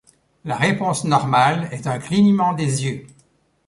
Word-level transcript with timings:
La 0.45 0.55
réponse 0.55 1.03
normale 1.03 1.69
est 1.71 1.85
un 1.85 1.99
clignement 1.99 2.53
des 2.53 2.85
yeux. 2.87 3.05